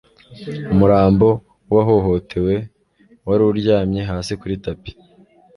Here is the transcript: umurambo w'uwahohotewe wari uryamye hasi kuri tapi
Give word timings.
umurambo 0.73 1.27
w'uwahohotewe 1.67 2.55
wari 3.27 3.43
uryamye 3.51 4.01
hasi 4.09 4.31
kuri 4.41 4.55
tapi 4.65 4.91